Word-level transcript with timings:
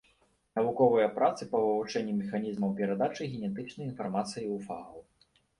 Навуковыя 0.59 1.09
працы 1.17 1.47
па 1.51 1.59
вывучэнні 1.65 2.17
механізмаў 2.21 2.73
перадачы 2.81 3.29
генетычнай 3.35 3.85
інфармацыі 3.89 4.45
ў 4.55 4.57
фагаў. 4.69 4.99